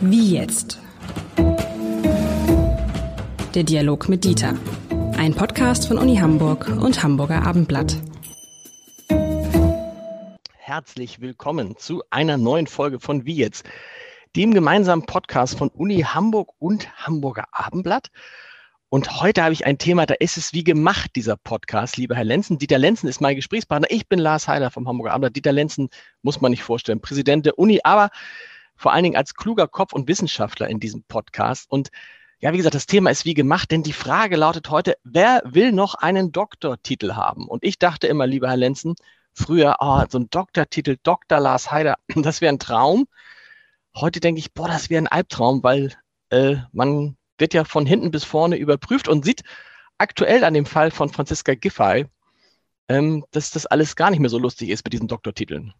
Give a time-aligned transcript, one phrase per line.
[0.00, 0.78] Wie jetzt?
[3.54, 4.54] Der Dialog mit Dieter.
[5.16, 7.96] Ein Podcast von Uni Hamburg und Hamburger Abendblatt.
[10.56, 13.64] Herzlich willkommen zu einer neuen Folge von Wie jetzt?
[14.36, 18.10] Dem gemeinsamen Podcast von Uni Hamburg und Hamburger Abendblatt.
[18.92, 22.24] Und heute habe ich ein Thema, da ist es wie gemacht, dieser Podcast, lieber Herr
[22.24, 22.58] Lenzen.
[22.58, 23.90] Dieter Lenzen ist mein Gesprächspartner.
[23.90, 25.34] Ich bin Lars Heiler vom Hamburger Abend.
[25.34, 25.88] Dieter Lenzen
[26.20, 28.10] muss man nicht vorstellen, Präsident der Uni, aber
[28.76, 31.70] vor allen Dingen als kluger Kopf und Wissenschaftler in diesem Podcast.
[31.70, 31.88] Und
[32.38, 35.72] ja, wie gesagt, das Thema ist wie gemacht, denn die Frage lautet heute, wer will
[35.72, 37.48] noch einen Doktortitel haben?
[37.48, 38.94] Und ich dachte immer, lieber Herr Lenzen,
[39.32, 41.40] früher, oh, so ein Doktortitel, Dr.
[41.40, 43.06] Lars Heider, das wäre ein Traum.
[43.96, 45.94] Heute denke ich, boah, das wäre ein Albtraum, weil
[46.28, 49.42] äh, man wird ja von hinten bis vorne überprüft und sieht
[49.98, 52.06] aktuell an dem Fall von Franziska Giffey,
[52.88, 55.74] ähm, dass das alles gar nicht mehr so lustig ist mit diesen Doktortiteln.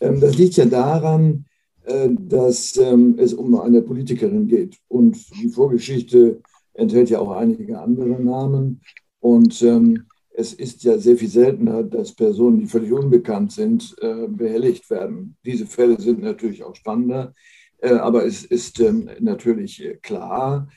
[0.00, 1.44] Ähm, das liegt ja daran,
[1.84, 4.78] äh, dass ähm, es um eine Politikerin geht.
[4.88, 6.40] Und die Vorgeschichte
[6.74, 8.80] enthält ja auch einige andere Namen.
[9.20, 14.26] Und ähm, es ist ja sehr viel seltener, dass Personen, die völlig unbekannt sind, äh,
[14.28, 15.36] behelligt werden.
[15.44, 17.34] Diese Fälle sind natürlich auch spannender.
[17.78, 18.82] Äh, aber es ist
[19.20, 20.68] natürlich klar,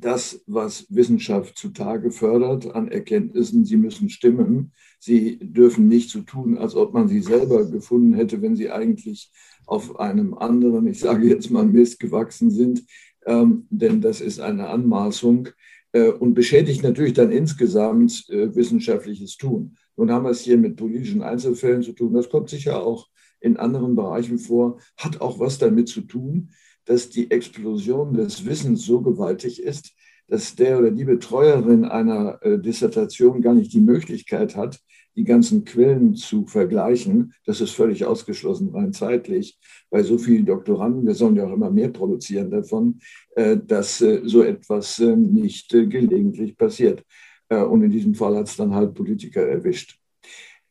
[0.00, 4.72] das, was Wissenschaft zutage fördert an Erkenntnissen, sie müssen stimmen.
[4.98, 9.30] Sie dürfen nicht so tun, als ob man sie selber gefunden hätte, wenn sie eigentlich
[9.66, 12.84] auf einem anderen, ich sage jetzt mal Mist gewachsen sind,
[13.26, 15.48] ähm, denn das ist eine Anmaßung
[15.92, 19.76] äh, und beschädigt natürlich dann insgesamt äh, wissenschaftliches Tun.
[19.96, 22.14] Nun haben wir es hier mit politischen Einzelfällen zu tun.
[22.14, 23.08] Das kommt sicher auch
[23.40, 26.50] in anderen Bereichen vor, hat auch was damit zu tun,
[26.84, 29.92] dass die Explosion des Wissens so gewaltig ist,
[30.28, 34.80] dass der oder die Betreuerin einer äh, Dissertation gar nicht die Möglichkeit hat,
[35.14, 37.34] die ganzen Quellen zu vergleichen.
[37.44, 39.58] Das ist völlig ausgeschlossen, rein zeitlich,
[39.90, 43.00] bei so vielen Doktoranden, wir sollen ja auch immer mehr produzieren davon,
[43.36, 47.04] äh, dass äh, so etwas nicht gelegentlich passiert.
[47.48, 49.98] Und in diesem Fall hat es dann halt Politiker erwischt.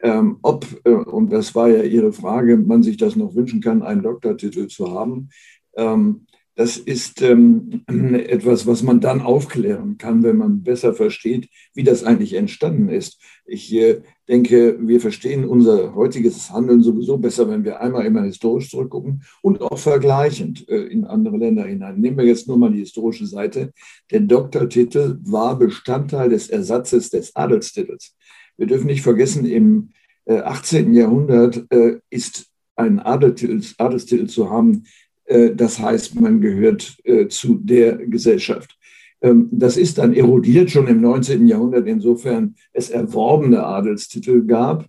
[0.02, 4.02] Ähm, ob, und das war ja Ihre Frage, man sich das noch wünschen kann, einen
[4.02, 5.30] Doktortitel zu haben.
[5.76, 11.84] Ähm, das ist ähm, etwas, was man dann aufklären kann, wenn man besser versteht, wie
[11.84, 13.20] das eigentlich entstanden ist.
[13.46, 18.70] Ich äh, denke, wir verstehen unser heutiges Handeln sowieso besser, wenn wir einmal immer historisch
[18.70, 22.00] zurückgucken und auch vergleichend äh, in andere Länder hinein.
[22.00, 23.72] Nehmen wir jetzt nur mal die historische Seite.
[24.12, 28.16] Der Doktortitel war Bestandteil des Ersatzes des Adelstitels.
[28.58, 29.90] Wir dürfen nicht vergessen, im
[30.26, 30.94] äh, 18.
[30.94, 34.84] Jahrhundert äh, ist ein Adelstitel, Adelstitel zu haben
[35.26, 38.78] das heißt, man gehört äh, zu der Gesellschaft.
[39.22, 41.48] Ähm, das ist dann erodiert schon im 19.
[41.48, 44.88] Jahrhundert, insofern es erworbene Adelstitel gab.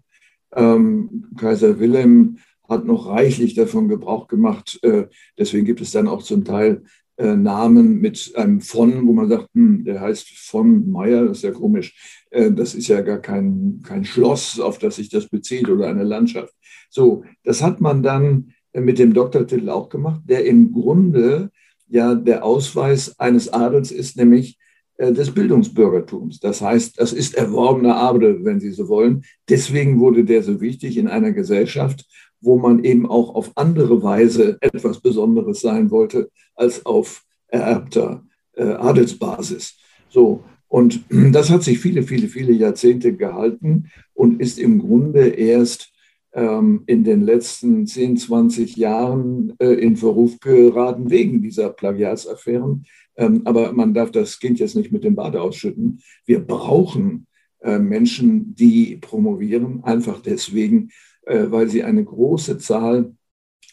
[0.55, 2.39] Ähm, Kaiser Wilhelm
[2.69, 4.79] hat noch reichlich davon Gebrauch gemacht.
[4.83, 5.05] Äh,
[5.39, 6.83] deswegen gibt es dann auch zum Teil
[7.19, 11.53] Namen mit einem von, wo man sagt, hm, der heißt von Meyer, das ist ja
[11.53, 12.25] komisch.
[12.31, 16.55] Das ist ja gar kein, kein Schloss, auf das sich das bezieht oder eine Landschaft.
[16.89, 21.51] So, das hat man dann mit dem Doktortitel auch gemacht, der im Grunde
[21.89, 24.59] ja der Ausweis eines Adels ist, nämlich
[24.97, 26.41] äh, des Bildungsbürgertums.
[26.41, 29.25] Das heißt, das ist erworbener Adel, wenn Sie so wollen.
[29.49, 32.07] Deswegen wurde der so wichtig in einer Gesellschaft,
[32.41, 38.65] wo man eben auch auf andere Weise etwas Besonderes sein wollte als auf ererbter äh,
[38.65, 39.77] Adelsbasis.
[40.09, 40.45] So.
[40.69, 45.92] Und das hat sich viele, viele, viele Jahrzehnte gehalten und ist im Grunde erst
[46.35, 52.87] in den letzten 10, 20 Jahren äh, in Verruf geraten wegen dieser Plagiatsaffären.
[53.17, 56.01] Ähm, aber man darf das Kind jetzt nicht mit dem Bade ausschütten.
[56.25, 57.27] Wir brauchen
[57.61, 60.91] äh, Menschen, die promovieren, einfach deswegen,
[61.27, 63.15] äh, weil sie eine große Zahl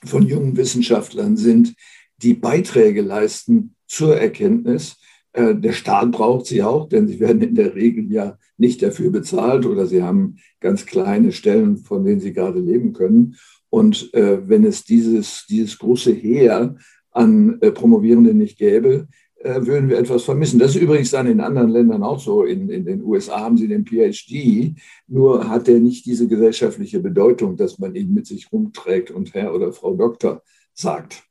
[0.03, 1.75] von jungen Wissenschaftlern sind,
[2.17, 4.98] die Beiträge leisten zur Erkenntnis.
[5.35, 9.65] Der Staat braucht sie auch, denn sie werden in der Regel ja nicht dafür bezahlt
[9.65, 13.35] oder sie haben ganz kleine Stellen, von denen sie gerade leben können.
[13.69, 16.75] Und äh, wenn es dieses, dieses große Heer
[17.11, 19.07] an äh, Promovierenden nicht gäbe,
[19.41, 20.59] äh, würden wir etwas vermissen.
[20.59, 22.43] Das ist übrigens dann in anderen Ländern auch so.
[22.43, 24.75] In, in den USA haben sie den PhD,
[25.07, 29.53] nur hat er nicht diese gesellschaftliche Bedeutung, dass man ihn mit sich rumträgt und Herr
[29.53, 30.43] oder Frau Doktor
[30.73, 31.28] sagt.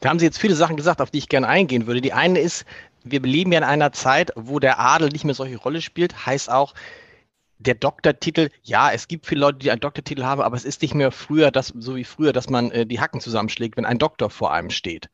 [0.00, 2.00] Da haben Sie jetzt viele Sachen gesagt, auf die ich gerne eingehen würde.
[2.00, 2.64] Die eine ist,
[3.04, 6.50] wir leben ja in einer Zeit, wo der Adel nicht mehr solche Rolle spielt, heißt
[6.50, 6.74] auch,
[7.58, 10.94] der Doktortitel, ja, es gibt viele Leute, die einen Doktortitel haben, aber es ist nicht
[10.94, 14.30] mehr früher, das, so wie früher, dass man äh, die Hacken zusammenschlägt, wenn ein Doktor
[14.30, 15.10] vor einem steht.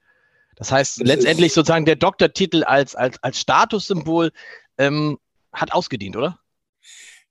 [0.55, 4.31] Das heißt, das letztendlich sozusagen der Doktortitel als, als, als Statussymbol
[4.79, 5.19] ähm,
[5.53, 6.39] hat ausgedient, oder?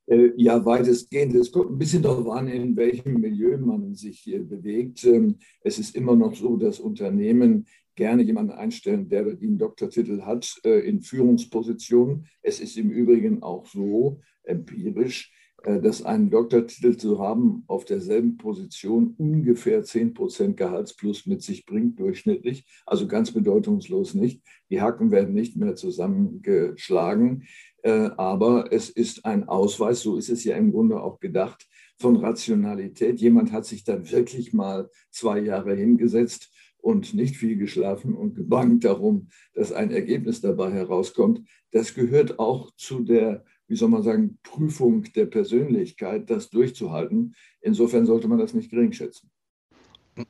[0.08, 1.34] Äh, ja, weitestgehend.
[1.36, 5.04] Es kommt ein bisschen darauf an, in welchem Milieu man sich hier bewegt.
[5.04, 7.66] Ähm, es ist immer noch so, dass Unternehmen
[7.96, 12.28] gerne jemanden einstellen, der den Doktortitel hat äh, in Führungspositionen.
[12.42, 15.32] Es ist im Übrigen auch so empirisch,
[15.64, 21.66] äh, dass einen Doktortitel zu haben auf derselben Position ungefähr 10 Prozent Gehaltsplus mit sich
[21.66, 22.66] bringt, durchschnittlich.
[22.86, 24.44] Also ganz bedeutungslos nicht.
[24.70, 27.46] Die Haken werden nicht mehr zusammengeschlagen.
[27.86, 31.68] Äh, aber es ist ein Ausweis, so ist es ja im Grunde auch gedacht,
[32.00, 33.22] von Rationalität.
[33.22, 38.86] Jemand hat sich dann wirklich mal zwei Jahre hingesetzt und nicht viel geschlafen und gebangt
[38.86, 41.48] darum, dass ein Ergebnis dabei herauskommt.
[41.72, 47.36] Das gehört auch zu der, wie soll man sagen, Prüfung der Persönlichkeit, das durchzuhalten.
[47.62, 49.30] Insofern sollte man das nicht gering schätzen.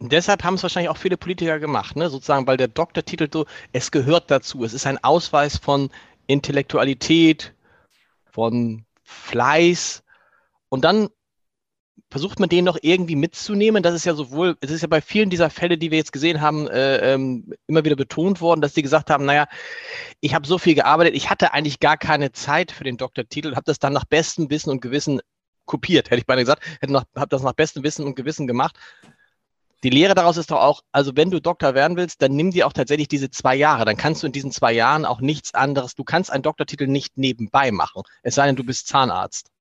[0.01, 2.09] Deshalb haben es wahrscheinlich auch viele Politiker gemacht, ne?
[2.09, 4.63] sozusagen, weil der Doktortitel so, es gehört dazu.
[4.63, 5.89] Es ist ein Ausweis von
[6.27, 7.55] Intellektualität,
[8.35, 10.03] von Fleiß.
[10.67, 11.07] Und dann
[12.11, 13.81] versucht man den noch irgendwie mitzunehmen.
[13.81, 16.41] Das ist ja sowohl, es ist ja bei vielen dieser Fälle, die wir jetzt gesehen
[16.41, 19.47] haben, äh, ähm, immer wieder betont worden, dass sie gesagt haben, naja,
[20.19, 23.63] ich habe so viel gearbeitet, ich hatte eigentlich gar keine Zeit für den Doktortitel, habe
[23.65, 25.21] das dann nach bestem Wissen und Gewissen
[25.65, 28.77] kopiert, hätte ich beinahe gesagt, habe das nach bestem Wissen und Gewissen gemacht
[29.85, 32.65] die Lehre daraus ist doch auch, also wenn du Doktor werden willst, dann nimm dir
[32.65, 33.85] auch tatsächlich diese zwei Jahre.
[33.85, 37.19] Dann kannst du in diesen zwei Jahren auch nichts anderes, du kannst einen Doktortitel nicht
[37.19, 39.51] nebenbei machen, es sei denn, du bist Zahnarzt.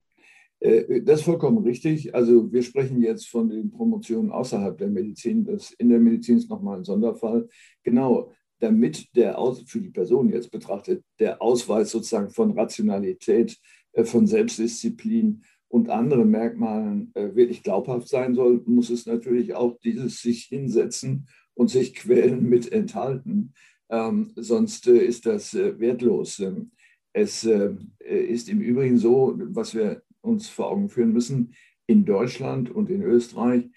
[0.60, 2.14] Äh, das ist vollkommen richtig.
[2.14, 5.44] Also wir sprechen jetzt von den Promotionen außerhalb der Medizin.
[5.44, 7.46] Das in der Medizin ist nochmal ein Sonderfall.
[7.82, 9.36] Genau, damit der
[9.66, 13.58] für die Person jetzt betrachtet, der Ausweis sozusagen von Rationalität,
[13.92, 15.42] äh, von Selbstdisziplin
[15.74, 21.26] und anderen Merkmalen äh, wirklich glaubhaft sein soll, muss es natürlich auch dieses sich hinsetzen
[21.54, 23.54] und sich quälen mit enthalten.
[23.90, 26.38] Ähm, sonst äh, ist das äh, wertlos.
[26.38, 26.70] Ähm,
[27.12, 31.54] es äh, ist im Übrigen so, was wir uns vor Augen führen müssen,
[31.88, 33.68] in Deutschland und in Österreich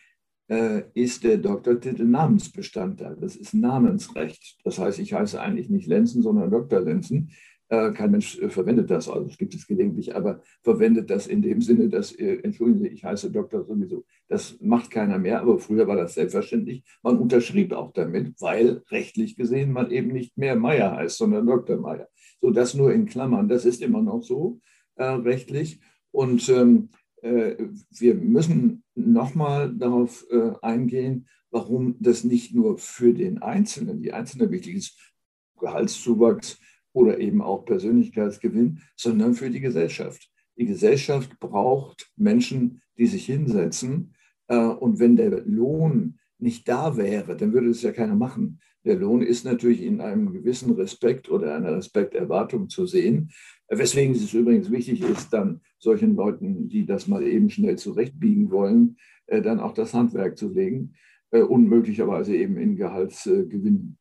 [0.51, 3.17] äh, ist der Doktortitel Namensbestandteil.
[3.19, 4.59] Das ist Namensrecht.
[4.63, 6.79] Das heißt, ich heiße eigentlich nicht Lenzen, sondern Dr.
[6.79, 7.31] Lenzen.
[7.69, 11.41] Äh, kein Mensch äh, verwendet das, also es gibt es gelegentlich, aber verwendet das in
[11.41, 14.05] dem Sinne, dass, äh, entschuldigen Sie, ich heiße Doktor sowieso.
[14.29, 16.83] Das macht keiner mehr, aber früher war das selbstverständlich.
[17.03, 21.77] Man unterschrieb auch damit, weil rechtlich gesehen man eben nicht mehr Meier heißt, sondern Dr.
[21.77, 22.07] Meier.
[22.39, 24.59] So das nur in Klammern, das ist immer noch so
[24.95, 25.81] äh, rechtlich.
[26.11, 26.89] Und ähm,
[27.21, 27.55] äh,
[27.89, 34.51] wir müssen nochmal darauf äh, eingehen, warum das nicht nur für den Einzelnen, die Einzelne
[34.51, 35.13] wichtig ist,
[35.59, 36.59] Gehaltszuwachs,
[36.97, 40.31] oder eben auch Persönlichkeitsgewinn, sondern für die Gesellschaft.
[40.57, 44.15] Die Gesellschaft braucht Menschen, die sich hinsetzen.
[44.47, 48.59] Äh, und wenn der Lohn nicht da wäre, dann würde es ja keiner machen.
[48.83, 53.29] Der Lohn ist natürlich in einem gewissen Respekt oder einer Respekterwartung zu sehen.
[53.69, 58.97] Weswegen es übrigens wichtig ist, dann solchen Leuten, die das mal eben schnell zurechtbiegen wollen,
[59.27, 60.93] äh, dann auch das Handwerk zu legen
[61.31, 63.97] äh, und möglicherweise eben in Gehaltsgewinn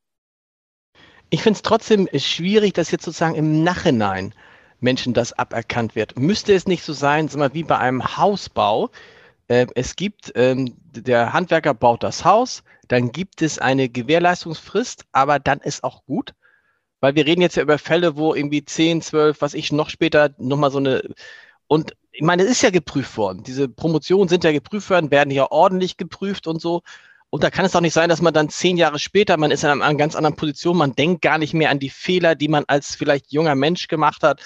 [1.30, 4.34] ich finde es trotzdem schwierig, dass jetzt sozusagen im Nachhinein
[4.80, 6.18] Menschen das aberkannt wird.
[6.18, 8.90] Müsste es nicht so sein, sag mal, wie bei einem Hausbau?
[9.48, 15.38] Äh, es gibt, ähm, der Handwerker baut das Haus, dann gibt es eine Gewährleistungsfrist, aber
[15.38, 16.34] dann ist auch gut.
[17.00, 20.30] Weil wir reden jetzt ja über Fälle, wo irgendwie 10, 12, was ich noch später
[20.38, 21.02] nochmal so eine.
[21.66, 23.42] Und ich meine, es ist ja geprüft worden.
[23.42, 26.82] Diese Promotionen sind ja geprüft worden, werden ja ordentlich geprüft und so.
[27.30, 29.64] Und da kann es doch nicht sein, dass man dann zehn Jahre später, man ist
[29.64, 32.64] in einer ganz anderen Position, man denkt gar nicht mehr an die Fehler, die man
[32.68, 34.42] als vielleicht junger Mensch gemacht hat,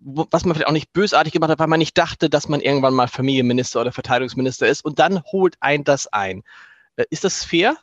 [0.00, 2.94] was man vielleicht auch nicht bösartig gemacht hat, weil man nicht dachte, dass man irgendwann
[2.94, 4.84] mal Familienminister oder Verteidigungsminister ist.
[4.84, 6.42] Und dann holt ein das ein.
[6.96, 7.76] Äh, ist das fair?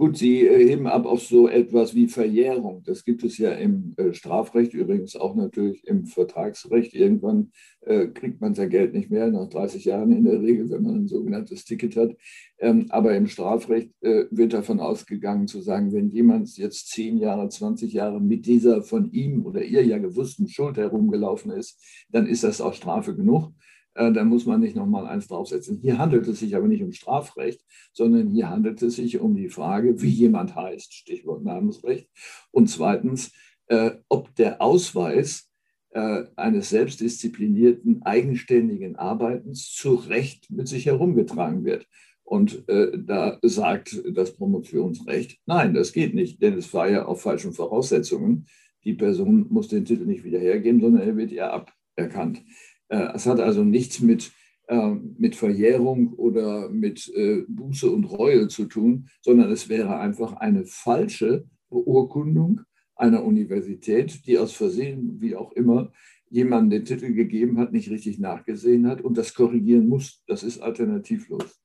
[0.00, 2.82] Gut, Sie äh, heben ab auf so etwas wie Verjährung.
[2.86, 6.94] Das gibt es ja im äh, Strafrecht, übrigens auch natürlich im Vertragsrecht.
[6.94, 7.52] Irgendwann
[7.82, 10.94] äh, kriegt man sein Geld nicht mehr, nach 30 Jahren in der Regel, wenn man
[11.00, 12.16] ein sogenanntes Ticket hat.
[12.60, 17.92] Ähm, aber im Strafrecht wird davon ausgegangen zu sagen, wenn jemand jetzt 10 Jahre, 20
[17.92, 21.78] Jahre mit dieser von ihm oder ihr ja gewussten Schuld herumgelaufen ist,
[22.10, 23.52] dann ist das auch Strafe genug.
[23.94, 25.78] Äh, dann muss man nicht nochmal eins draufsetzen.
[25.82, 29.48] Hier handelt es sich aber nicht um Strafrecht, sondern hier handelt es sich um die
[29.48, 32.08] Frage, wie jemand heißt, Stichwort Namensrecht.
[32.50, 33.32] Und zweitens,
[33.66, 35.50] äh, ob der Ausweis
[35.90, 41.86] äh, eines selbstdisziplinierten, eigenständigen Arbeitens zu Recht mit sich herumgetragen wird.
[42.22, 47.52] Und da sagt das Promotionsrecht, nein, das geht nicht, denn es war ja auf falschen
[47.52, 48.46] Voraussetzungen.
[48.84, 52.44] Die Person muss den Titel nicht wieder hergeben, sondern er wird ihr aberkannt.
[52.90, 54.32] Äh, es hat also nichts mit,
[54.68, 60.34] ähm, mit Verjährung oder mit äh, Buße und Reue zu tun, sondern es wäre einfach
[60.34, 62.60] eine falsche Beurkundung
[62.96, 65.90] einer Universität, die aus Versehen, wie auch immer,
[66.28, 70.22] jemand den Titel gegeben hat, nicht richtig nachgesehen hat und das korrigieren muss.
[70.26, 71.60] Das ist alternativlos.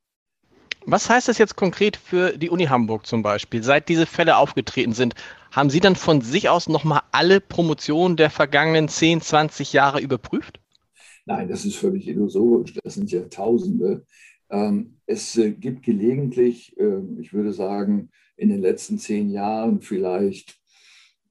[0.88, 3.64] Was heißt das jetzt konkret für die Uni Hamburg zum Beispiel?
[3.64, 5.16] Seit diese Fälle aufgetreten sind,
[5.52, 10.60] haben Sie dann von sich aus nochmal alle Promotionen der vergangenen 10, 20 Jahre überprüft?
[11.26, 12.74] Nein, das ist völlig illusorisch.
[12.84, 14.06] Das sind ja Tausende.
[14.50, 20.60] Ähm, es äh, gibt gelegentlich, ähm, ich würde sagen, in den letzten zehn Jahren vielleicht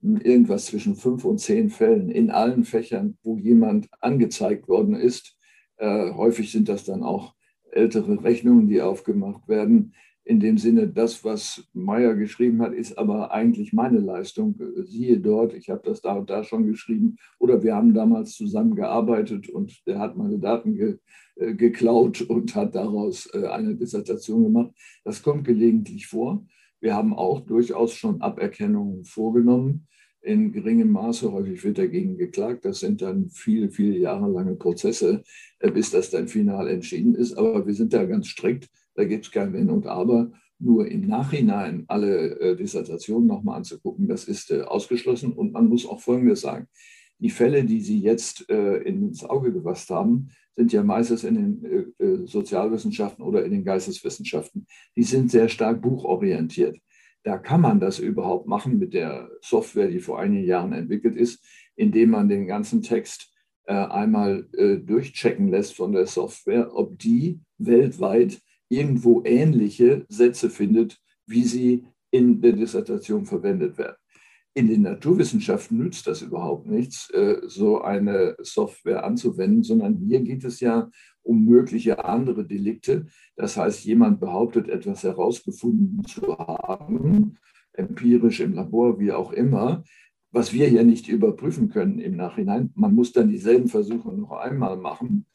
[0.01, 5.37] irgendwas zwischen fünf und zehn Fällen in allen Fächern, wo jemand angezeigt worden ist.
[5.77, 7.33] Äh, häufig sind das dann auch
[7.71, 9.93] ältere Rechnungen, die aufgemacht werden.
[10.27, 14.59] In dem Sinne, das, was Meyer geschrieben hat, ist aber eigentlich meine Leistung.
[14.85, 17.17] Siehe dort, ich habe das da und da schon geschrieben.
[17.37, 20.97] Oder wir haben damals zusammen gearbeitet und der hat meine Daten ge,
[21.35, 24.71] äh, geklaut und hat daraus äh, eine Dissertation gemacht.
[25.03, 26.43] Das kommt gelegentlich vor.
[26.81, 29.87] Wir haben auch durchaus schon Aberkennungen vorgenommen
[30.21, 31.31] in geringem Maße.
[31.31, 32.65] Häufig wird dagegen geklagt.
[32.65, 35.21] Das sind dann viele, viele Jahre lange Prozesse,
[35.59, 37.37] äh, bis das dann final entschieden ist.
[37.37, 38.69] Aber wir sind da ganz strikt.
[38.95, 40.31] Da gibt es kein Wenn und Aber.
[40.57, 45.33] Nur im Nachhinein alle äh, Dissertationen nochmal anzugucken, das ist äh, ausgeschlossen.
[45.33, 46.67] Und man muss auch Folgendes sagen.
[47.19, 51.95] Die Fälle, die Sie jetzt äh, ins Auge gefasst haben, sind ja meistens in den
[51.99, 54.67] äh, äh, Sozialwissenschaften oder in den Geisteswissenschaften.
[54.95, 56.77] Die sind sehr stark buchorientiert.
[57.23, 61.43] Da kann man das überhaupt machen mit der Software, die vor einigen Jahren entwickelt ist,
[61.75, 63.33] indem man den ganzen Text
[63.65, 71.43] äh, einmal durchchecken lässt von der Software, ob die weltweit irgendwo ähnliche Sätze findet, wie
[71.43, 73.97] sie in der Dissertation verwendet werden.
[74.53, 80.45] In den Naturwissenschaften nützt das überhaupt nichts, äh, so eine Software anzuwenden, sondern hier geht
[80.45, 80.89] es ja
[81.23, 83.07] um mögliche andere Delikte.
[83.35, 87.37] Das heißt, jemand behauptet, etwas herausgefunden zu haben,
[87.73, 89.83] empirisch im Labor, wie auch immer,
[90.31, 92.71] was wir hier nicht überprüfen können im Nachhinein.
[92.75, 95.25] Man muss dann dieselben Versuche noch einmal machen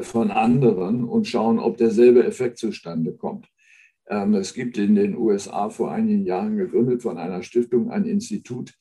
[0.00, 3.48] von anderen und schauen, ob derselbe Effekt zustande kommt.
[4.08, 8.74] Ähm, es gibt in den USA vor einigen Jahren gegründet von einer Stiftung ein Institut,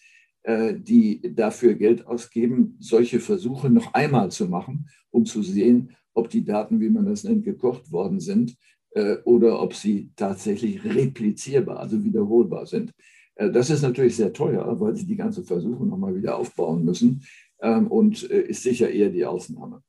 [0.43, 6.29] äh, die dafür Geld ausgeben, solche Versuche noch einmal zu machen, um zu sehen, ob
[6.29, 8.55] die Daten, wie man das nennt, gekocht worden sind
[8.91, 12.93] äh, oder ob sie tatsächlich replizierbar, also wiederholbar sind.
[13.35, 17.23] Äh, das ist natürlich sehr teuer, weil sie die ganze Versuche nochmal wieder aufbauen müssen
[17.61, 19.81] ähm, und äh, ist sicher eher die Ausnahme.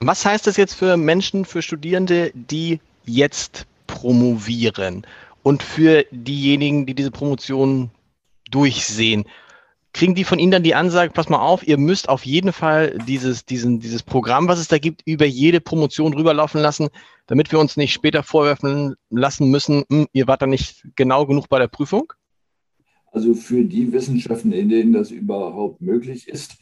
[0.00, 5.06] Was heißt das jetzt für Menschen, für Studierende, die jetzt promovieren
[5.42, 7.90] und für diejenigen, die diese Promotion
[8.50, 9.24] durchsehen?
[9.92, 12.96] kriegen die von Ihnen dann die Ansage, pass mal auf, ihr müsst auf jeden Fall
[13.06, 16.88] dieses, diesen, dieses Programm, was es da gibt, über jede Promotion rüberlaufen lassen,
[17.26, 21.48] damit wir uns nicht später vorwerfen lassen müssen, hm, ihr wart da nicht genau genug
[21.48, 22.12] bei der Prüfung?
[23.12, 26.56] Also für die Wissenschaften, in denen das überhaupt möglich ist,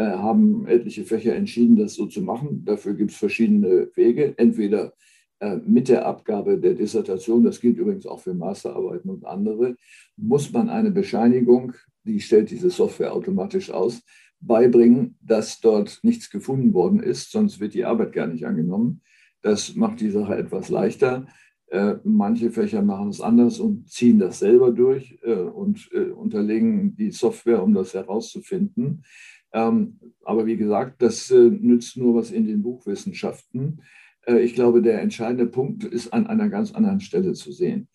[0.00, 2.64] haben etliche Fächer entschieden, das so zu machen.
[2.64, 4.34] Dafür gibt es verschiedene Wege.
[4.36, 4.94] Entweder
[5.40, 9.76] äh, mit der Abgabe der Dissertation, das gilt übrigens auch für Masterarbeiten und andere,
[10.16, 14.02] muss man eine Bescheinigung die stellt diese Software automatisch aus,
[14.40, 19.02] beibringen, dass dort nichts gefunden worden ist, sonst wird die Arbeit gar nicht angenommen.
[19.40, 21.26] Das macht die Sache etwas leichter.
[21.68, 26.96] Äh, manche Fächer machen es anders und ziehen das selber durch äh, und äh, unterlegen
[26.96, 29.04] die Software, um das herauszufinden.
[29.52, 33.82] Ähm, aber wie gesagt, das äh, nützt nur was in den Buchwissenschaften.
[34.26, 37.88] Äh, ich glaube, der entscheidende Punkt ist an einer ganz anderen Stelle zu sehen.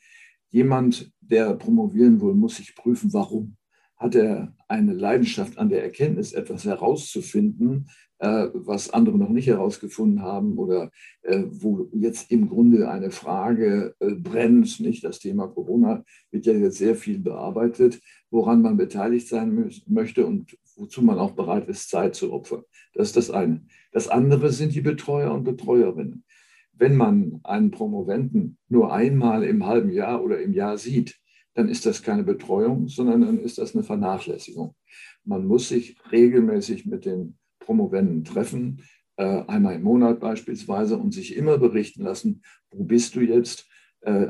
[0.50, 3.58] Jemand, der promovieren will, muss sich prüfen, warum
[3.98, 10.58] hat er eine Leidenschaft an der Erkenntnis, etwas herauszufinden, was andere noch nicht herausgefunden haben
[10.58, 14.80] oder äh, wo jetzt im Grunde eine Frage äh, brennt.
[14.80, 18.00] Nicht das Thema Corona wird ja jetzt sehr viel bearbeitet,
[18.32, 22.64] woran man beteiligt sein möchte und wozu man auch bereit ist, Zeit zu opfern.
[22.94, 23.66] Das ist das eine.
[23.92, 26.24] Das andere sind die Betreuer und Betreuerinnen.
[26.74, 31.20] Wenn man einen Promoventen nur einmal im halben Jahr oder im Jahr sieht,
[31.56, 34.76] dann ist das keine Betreuung, sondern dann ist das eine Vernachlässigung.
[35.24, 38.82] Man muss sich regelmäßig mit den Promovenden treffen,
[39.18, 43.68] äh, einmal im Monat beispielsweise, und sich immer berichten lassen, wo bist du jetzt,
[44.02, 44.28] äh,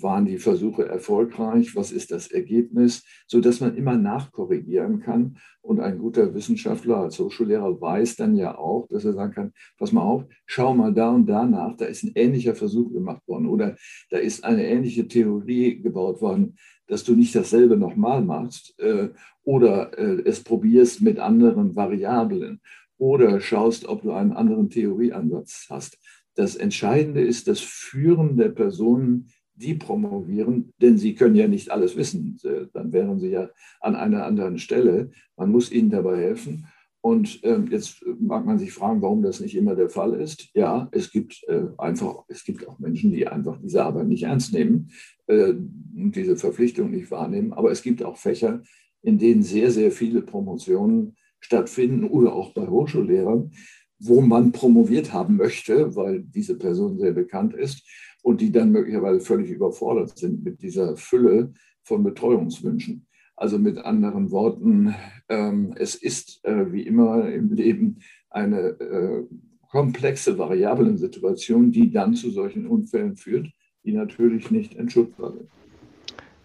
[0.00, 5.36] waren die Versuche erfolgreich, was ist das Ergebnis, sodass man immer nachkorrigieren kann.
[5.60, 9.92] Und ein guter Wissenschaftler als Hochschullehrer weiß dann ja auch, dass er sagen kann, pass
[9.92, 13.48] mal auf, schau mal da und da nach, da ist ein ähnlicher Versuch gemacht worden
[13.48, 13.76] oder
[14.08, 16.56] da ist eine ähnliche Theorie gebaut worden,
[16.88, 19.10] dass du nicht dasselbe nochmal machst äh,
[19.44, 22.60] oder äh, es probierst mit anderen Variablen
[22.96, 25.98] oder schaust, ob du einen anderen Theorieansatz hast.
[26.34, 31.96] Das Entscheidende ist das Führen der Personen, die promovieren, denn sie können ja nicht alles
[31.96, 32.38] wissen.
[32.72, 35.10] Dann wären sie ja an einer anderen Stelle.
[35.36, 36.68] Man muss ihnen dabei helfen.
[37.00, 40.48] Und äh, jetzt mag man sich fragen, warum das nicht immer der Fall ist.
[40.54, 44.52] Ja, es gibt äh, einfach, es gibt auch Menschen, die einfach diese Arbeit nicht ernst
[44.52, 44.90] nehmen
[45.28, 47.52] äh, und diese Verpflichtung nicht wahrnehmen.
[47.52, 48.62] Aber es gibt auch Fächer,
[49.02, 53.52] in denen sehr, sehr viele Promotionen stattfinden oder auch bei Hochschullehrern,
[54.00, 57.86] wo man promoviert haben möchte, weil diese Person sehr bekannt ist
[58.22, 61.52] und die dann möglicherweise völlig überfordert sind mit dieser Fülle
[61.84, 63.06] von Betreuungswünschen.
[63.38, 64.96] Also mit anderen Worten,
[65.28, 69.22] ähm, es ist äh, wie immer im Leben eine äh,
[69.70, 73.46] komplexe Variablensituation, die dann zu solchen Unfällen führt,
[73.84, 75.48] die natürlich nicht entschuldbar sind.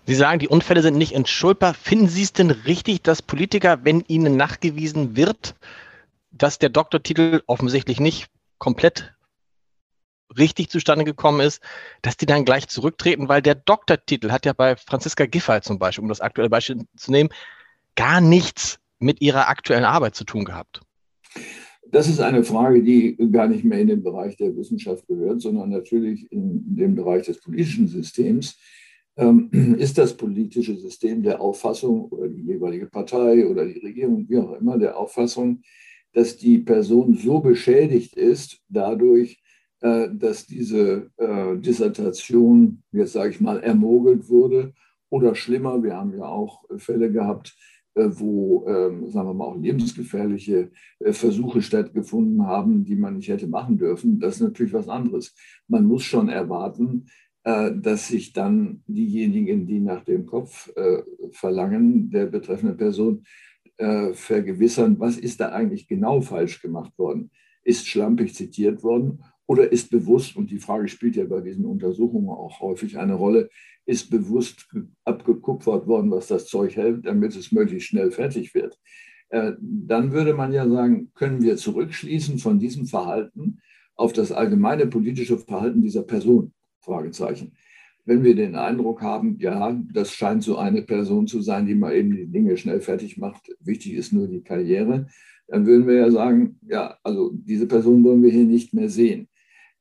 [0.06, 1.74] Sie sagen, die Unfälle sind nicht entschuldbar.
[1.74, 5.56] Finden Sie es denn richtig, dass Politiker, wenn ihnen nachgewiesen wird,
[6.32, 8.28] dass der Doktortitel offensichtlich nicht
[8.60, 9.16] komplett
[10.38, 11.62] richtig zustande gekommen ist,
[12.02, 16.04] dass die dann gleich zurücktreten, weil der Doktortitel hat ja bei Franziska Giffey zum Beispiel,
[16.04, 17.30] um das aktuelle Beispiel zu nehmen,
[17.96, 20.82] gar nichts mit ihrer aktuellen Arbeit zu tun gehabt.
[21.92, 25.70] Das ist eine Frage, die gar nicht mehr in den Bereich der Wissenschaft gehört, sondern
[25.70, 28.58] natürlich in den Bereich des politischen Systems.
[29.16, 34.38] Ähm, ist das politische System der Auffassung oder die jeweilige Partei oder die Regierung, wie
[34.38, 35.62] auch immer, der Auffassung,
[36.14, 39.43] dass die Person so beschädigt ist dadurch,
[39.84, 44.74] dass diese äh, Dissertation, jetzt sage ich mal, ermogelt wurde
[45.10, 47.54] oder schlimmer, wir haben ja auch Fälle gehabt,
[47.96, 50.72] äh, wo, ähm, sagen wir mal, auch lebensgefährliche
[51.02, 54.22] Versuche stattgefunden haben, die man nicht hätte machen dürfen.
[54.22, 55.36] Das ist natürlich was anderes.
[55.68, 57.08] Man muss schon erwarten,
[57.46, 60.72] dass sich dann diejenigen, die nach dem Kopf
[61.34, 63.26] verlangen, der betreffenden Person,
[64.14, 67.32] vergewissern, was ist da eigentlich genau falsch gemacht worden?
[67.66, 72.30] Ist schlampig zitiert worden oder ist bewusst, und die Frage spielt ja bei diesen Untersuchungen
[72.30, 73.50] auch häufig eine Rolle,
[73.86, 74.68] ist bewusst
[75.04, 78.80] abgekupfert worden, was das Zeug hält, damit es möglichst schnell fertig wird.
[79.30, 83.60] Äh, dann würde man ja sagen, können wir zurückschließen von diesem Verhalten
[83.96, 86.54] auf das allgemeine politische Verhalten dieser Person?
[86.80, 87.54] Fragezeichen.
[88.06, 91.96] Wenn wir den Eindruck haben, ja, das scheint so eine Person zu sein, die mal
[91.96, 95.08] eben die Dinge schnell fertig macht, wichtig ist nur die Karriere,
[95.48, 99.30] dann würden wir ja sagen, ja, also diese Person wollen wir hier nicht mehr sehen.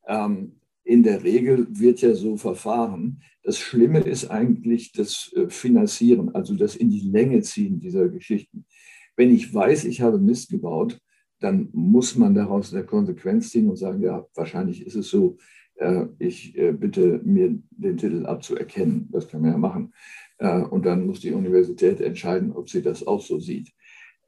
[0.07, 3.23] Ähm, in der Regel wird ja so verfahren.
[3.43, 8.65] Das Schlimme ist eigentlich das äh, Finanzieren, also das in die Länge ziehen dieser Geschichten.
[9.17, 10.99] Wenn ich weiß, ich habe Mist gebaut,
[11.41, 15.37] dann muss man daraus eine Konsequenz ziehen und sagen, ja, wahrscheinlich ist es so,
[15.77, 19.09] äh, ich äh, bitte mir den Titel abzuerkennen.
[19.13, 19.93] Das kann man ja machen.
[20.71, 23.73] Und dann muss die Universität entscheiden, ob sie das auch so sieht.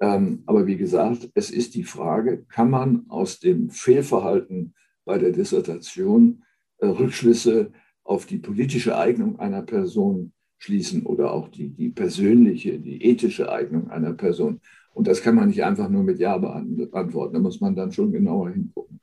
[0.01, 5.31] Ähm, aber wie gesagt, es ist die Frage, kann man aus dem Fehlverhalten bei der
[5.31, 6.45] Dissertation
[6.79, 13.05] äh, Rückschlüsse auf die politische Eignung einer Person schließen oder auch die, die persönliche, die
[13.05, 14.61] ethische Eignung einer Person.
[14.93, 17.35] Und das kann man nicht einfach nur mit Ja beantworten.
[17.35, 19.01] Da muss man dann schon genauer hingucken.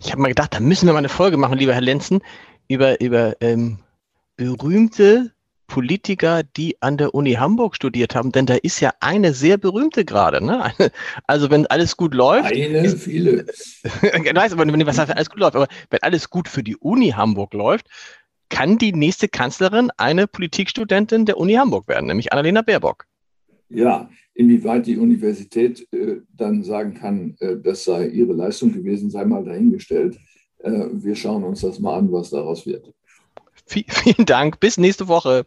[0.00, 2.20] Ich habe mal gedacht, da müssen wir mal eine Folge machen, lieber Herr Lenzen,
[2.68, 3.78] über, über ähm,
[4.36, 5.32] berühmte
[5.66, 10.04] Politiker, die an der Uni Hamburg studiert haben, denn da ist ja eine sehr berühmte
[10.04, 10.44] gerade.
[10.44, 10.72] Ne?
[11.26, 12.52] also wenn alles gut läuft.
[12.52, 13.46] Eine, ist, viele.
[13.84, 17.54] weiß aber nicht, was alles gut läuft, aber wenn alles gut für die Uni Hamburg
[17.54, 17.88] läuft,
[18.48, 23.06] kann die nächste Kanzlerin eine Politikstudentin der Uni Hamburg werden, nämlich Annalena Baerbock.
[23.68, 29.24] Ja, inwieweit die Universität äh, dann sagen kann, äh, das sei ihre Leistung gewesen, sei
[29.24, 30.18] mal dahingestellt.
[30.58, 32.92] Äh, wir schauen uns das mal an, was daraus wird.
[33.66, 34.60] V vielen Dank.
[34.60, 35.46] Bis nächste Woche.